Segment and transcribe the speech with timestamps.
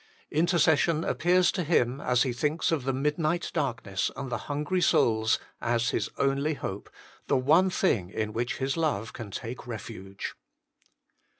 [0.31, 5.37] Intercession appears to him, as he thinks of the midnight darkness and the hungry souls,
[5.61, 6.89] as his only hope,
[7.27, 10.33] the one thing in which his love can take refuge.